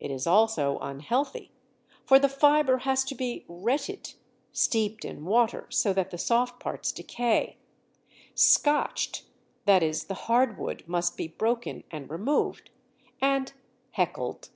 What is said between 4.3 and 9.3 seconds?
(steeped in water so that the soft parts decay), "scotched"